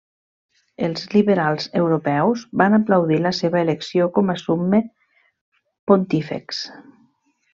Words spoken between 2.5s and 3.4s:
van aplaudir la